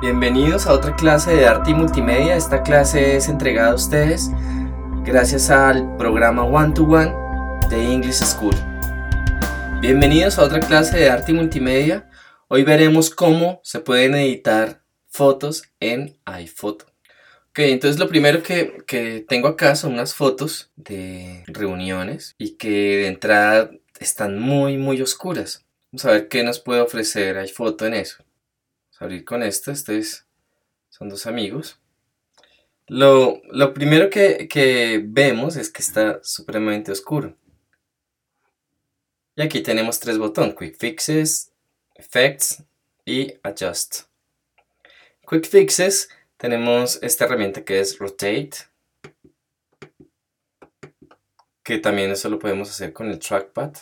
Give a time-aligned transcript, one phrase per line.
[0.00, 2.36] Bienvenidos a otra clase de arte y multimedia.
[2.36, 4.30] Esta clase es entregada a ustedes
[5.02, 7.12] gracias al programa One to One
[7.68, 8.54] de English School.
[9.80, 12.08] Bienvenidos a otra clase de arte y multimedia.
[12.46, 16.86] Hoy veremos cómo se pueden editar fotos en iPhoto.
[17.48, 22.68] Ok, entonces lo primero que, que tengo acá son unas fotos de reuniones y que
[22.68, 25.66] de entrada están muy muy oscuras.
[25.90, 28.27] Vamos a ver qué nos puede ofrecer iPhoto en eso
[28.98, 29.72] abrir con esta.
[29.72, 30.26] Estos
[30.88, 31.80] son dos amigos.
[32.88, 33.42] Lo,
[33.74, 37.36] primero que, vemos es que está supremamente oscuro.
[39.36, 41.52] Y aquí tenemos tres botones, Quick Fixes,
[41.94, 42.64] Effects
[43.04, 44.04] y Adjust.
[45.28, 48.50] Quick Fixes tenemos esta herramienta que es Rotate,
[51.62, 53.74] que también eso lo podemos hacer con el trackpad.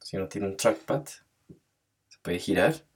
[0.00, 2.86] Si uno tiene un trackpad, se puede girar.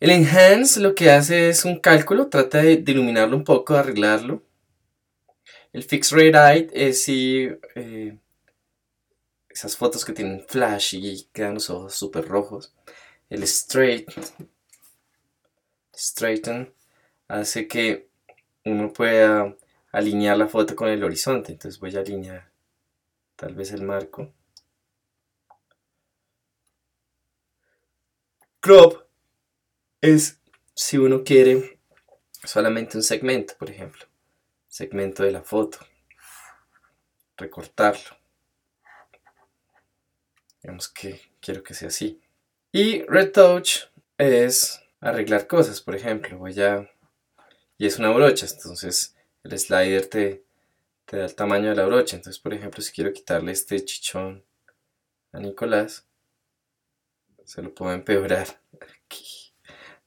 [0.00, 4.42] El Enhance lo que hace es un cálculo, trata de, iluminarlo un poco, de arreglarlo.
[5.74, 8.18] El Fix Rate es si eh,
[9.50, 12.74] esas fotos que tienen flash y quedan los ojos súper rojos.
[13.28, 14.10] El Straight,
[15.94, 16.72] Straighten
[17.28, 18.08] hace que
[18.64, 19.54] uno pueda
[19.92, 21.52] alinear la foto con el horizonte.
[21.52, 22.50] Entonces voy a alinear
[23.36, 24.32] tal vez el marco.
[28.60, 29.09] Crop
[30.00, 30.40] es
[30.74, 31.78] si uno quiere
[32.44, 34.06] solamente un segmento, por ejemplo,
[34.68, 35.78] segmento de la foto,
[37.36, 38.16] recortarlo.
[40.62, 42.20] Digamos que quiero que sea así.
[42.72, 46.90] Y retouch es arreglar cosas, por ejemplo, voy a
[47.80, 50.44] y es una brocha, entonces el slider te,
[51.06, 52.14] te da el tamaño de la brocha.
[52.16, 54.44] Entonces, por ejemplo, si quiero quitarle este chichón
[55.32, 56.06] a Nicolás,
[57.46, 59.29] se lo puedo empeorar aquí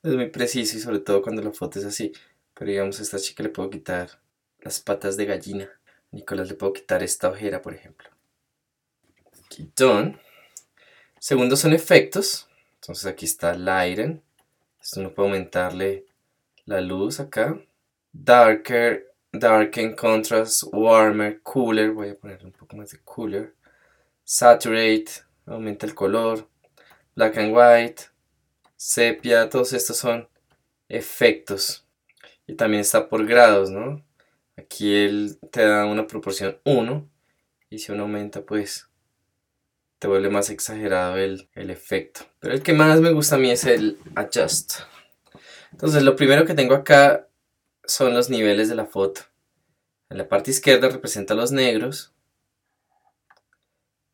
[0.04, 2.12] es muy preciso y sobre todo cuando la foto es así.
[2.54, 4.10] Pero digamos a esta chica le puedo quitar
[4.60, 5.70] las patas de gallina.
[6.12, 8.10] Nicolás le puedo quitar esta ojera, por ejemplo.
[9.76, 10.20] Done.
[11.20, 12.48] Segundo son efectos.
[12.76, 14.22] Entonces aquí está Lighten.
[14.82, 16.06] Esto uno puede aumentarle
[16.66, 17.60] la luz acá.
[18.12, 21.92] Darker, Darken, Contrast, Warmer, Cooler.
[21.92, 23.56] Voy a ponerle un poco más de Cooler.
[24.24, 26.48] Saturate, aumenta el color.
[27.16, 28.04] Black and White,
[28.84, 30.28] sepia, todos estos son
[30.90, 31.86] efectos.
[32.46, 34.04] Y también está por grados, ¿no?
[34.58, 37.10] Aquí él te da una proporción 1
[37.70, 38.90] y si uno aumenta pues
[40.00, 42.26] te vuelve más exagerado el, el efecto.
[42.40, 44.82] Pero el que más me gusta a mí es el adjust.
[45.72, 47.30] Entonces lo primero que tengo acá
[47.86, 49.22] son los niveles de la foto.
[50.10, 52.14] En la parte izquierda representa los negros,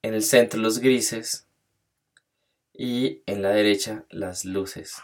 [0.03, 1.48] en el centro los grises
[2.79, 4.95] y en la derecha las luces.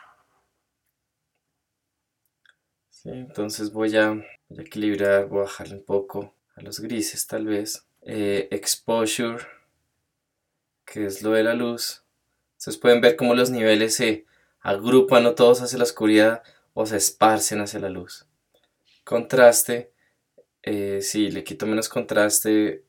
[3.03, 4.25] entonces voy a,
[4.58, 7.85] equilibrar, voy a bajarle un poco a los grises tal vez.
[8.02, 9.46] Eh, exposure,
[10.85, 12.06] que es lo de la luz.
[12.53, 14.25] Entonces pueden ver cómo los niveles se
[14.62, 16.44] agrupan no todos hacia la oscuridad
[16.74, 18.25] o se esparcen hacia la luz.
[19.03, 19.91] Contraste,
[20.64, 22.85] eh, si le quito menos contraste,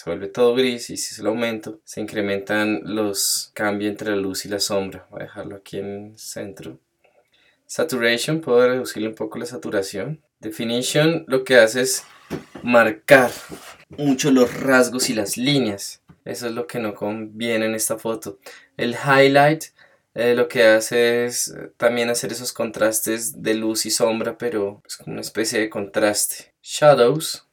[0.00, 4.16] se vuelve todo gris y si se lo aumento se incrementan los cambios entre la
[4.16, 5.06] luz y la sombra.
[5.10, 6.78] Voy a dejarlo aquí en centro.
[7.66, 10.22] Saturation puedo reducirle un poco la saturación.
[10.38, 12.04] Definition lo que hace es
[12.62, 13.30] marcar
[13.90, 16.00] mucho los rasgos y las líneas.
[16.24, 18.38] Eso es lo que no conviene en esta foto.
[18.78, 19.64] El highlight
[20.14, 24.96] eh, lo que hace es también hacer esos contrastes de luz y sombra pero es
[24.96, 26.54] como una especie de contraste.
[26.62, 27.49] Shadows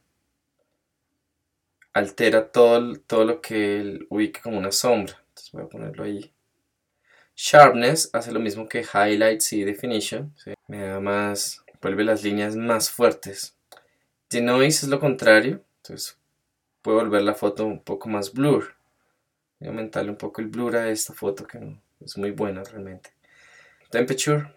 [1.97, 5.21] altera todo, todo lo que él ubique como una sombra.
[5.29, 6.33] Entonces voy a ponerlo ahí.
[7.35, 10.33] Sharpness hace lo mismo que Highlights y Definition.
[10.67, 13.55] Me da más, vuelve las líneas más fuertes.
[14.29, 15.63] Denoise es lo contrario.
[15.77, 16.17] Entonces
[16.81, 18.75] puedo volver la foto un poco más blur.
[19.59, 22.63] Voy a aumentarle un poco el blur a esta foto que no, es muy buena
[22.63, 23.11] realmente.
[23.89, 24.53] Temperature.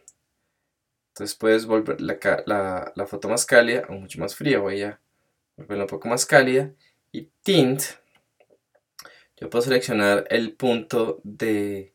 [1.09, 4.59] Entonces puedes volver la, la, la foto más cálida o mucho más fría.
[4.59, 5.01] Voy a
[5.57, 6.73] volverla un poco más cálida
[7.13, 7.83] y tint,
[9.37, 11.95] yo puedo seleccionar el punto de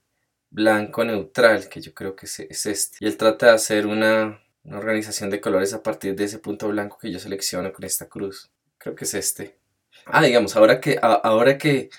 [0.49, 2.97] blanco neutral, que yo creo que es, este.
[3.01, 4.41] Y él trata de hacer una,
[4.71, 8.49] organización de colores a partir de ese punto blanco que yo selecciono con esta cruz.
[8.79, 9.59] Creo que es este.
[10.05, 11.89] Ah, digamos, ahora que, ahora que,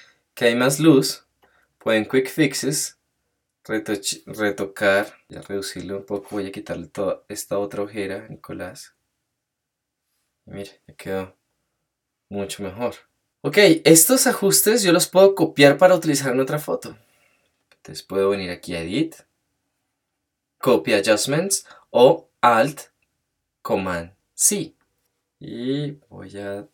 [0.41, 1.27] hay más luz,
[1.79, 2.99] pueden Quick Fixes
[3.65, 8.95] retocar, y reducirle un poco, voy a quitarle toda esta otra ojera, Nicolás.
[10.45, 11.37] Mire, ya quedó
[12.29, 12.95] mucho mejor.
[13.43, 16.97] Ok, estos ajustes yo los puedo copiar para utilizar en otra foto.
[17.77, 19.15] Entonces puedo venir aquí a Edit,
[20.59, 22.89] Copy Adjustments o Alt
[23.63, 24.75] Command C.
[25.39, 26.67] Y voy a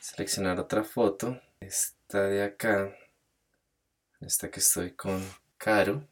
[0.00, 1.38] seleccionar otra foto.
[1.60, 2.96] Esta de acá.
[4.20, 5.22] Esta que estoy con
[5.58, 6.08] Caro.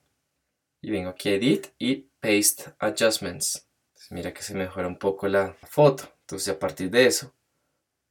[0.83, 3.67] Y vengo aquí a Edit y Paste Adjustments.
[4.11, 6.05] mira que se mejora un poco la foto.
[6.21, 7.33] Entonces a partir de eso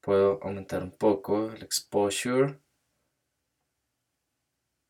[0.06, 2.60] puedo aumentar un poco el exposure.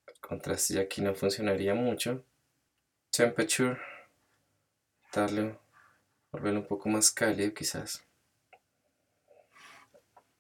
[0.07, 2.25] El contraste ya aquí no funcionaría mucho.
[3.11, 3.79] Temperature.
[5.13, 5.57] Darle,
[6.31, 8.03] volverlo un poco más cálido quizás.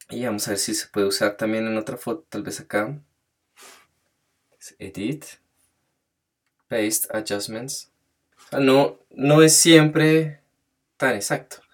[0.09, 2.99] Y vamos a ver si se puede usar también en otra foto, tal vez acá.
[4.77, 5.25] Edit.
[6.67, 7.91] Paste Adjustments.
[8.51, 10.41] no, no es siempre
[10.97, 11.64] tan exacto.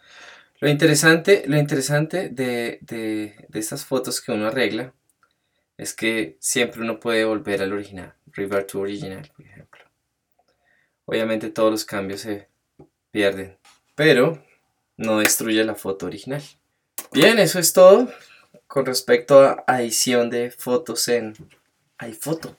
[0.62, 4.94] Lo interesante, lo interesante de, de, estas fotos que uno arregla
[5.75, 9.81] es que siempre uno puede volver al original, revert to original, por ejemplo.
[11.06, 12.48] Obviamente todos los cambios se
[13.10, 13.58] pierden,
[13.96, 14.46] pero
[14.98, 16.44] no destruye la foto original.
[17.12, 18.13] Bien, eso es todo
[18.68, 21.34] con respecto a edición de fotos en
[21.98, 22.56] iPhoto.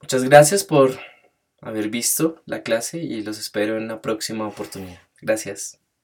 [0.00, 0.98] Muchas gracias por
[1.60, 5.02] haber visto la clase y los espero en la próxima oportunidad.
[5.20, 5.81] Gracias.